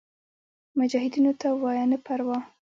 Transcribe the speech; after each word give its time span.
مجاهدینو 0.79 1.31
ته 1.39 1.47
ووایه 1.51 1.85
نه 1.91 1.97
پروا. 2.05 2.37